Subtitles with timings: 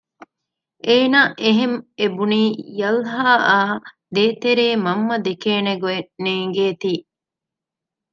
[0.85, 2.41] އޭނަ އެހެން އެބުނީ
[2.79, 3.71] ޔަލްހާއާއ
[4.15, 6.93] ދޭތެރޭ މަންމަ ދެކޭނެ ގޮތް ނޭންގޭތީ